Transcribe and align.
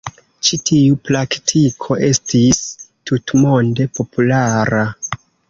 Ĉi 0.45 0.57
tiu 0.69 0.95
praktiko 1.09 1.97
estis 2.07 2.63
tutmonde 3.11 3.87
populara. 4.01 4.83